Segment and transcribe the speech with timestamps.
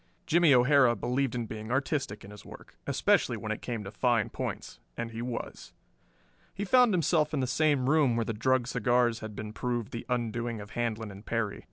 [0.25, 4.31] Jimmie O'Hara believed in being artistic in his work, especially when it came to fine
[4.31, 5.73] points, and he was.
[6.55, 10.07] He found himself in the same room where the drugged cigars had been proved the
[10.09, 11.59] undoing of Handlon and Perry.